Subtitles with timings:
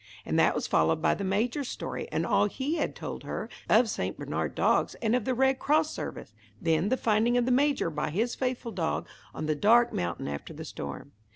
[0.25, 3.87] And that was followed by the Major's story, and all he had told her of
[3.87, 4.17] St.
[4.17, 6.33] Bernard dogs, and of the Red Cross service.
[6.59, 10.53] Then the finding of the Major by his faithful dog on the dark mountain after
[10.55, 11.11] the storm.